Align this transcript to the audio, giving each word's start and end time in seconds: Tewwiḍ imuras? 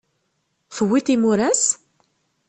Tewwiḍ 0.75 1.07
imuras? 1.15 1.63